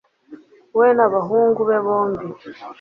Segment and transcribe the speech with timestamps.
[0.77, 2.27] we n abahungu be bombi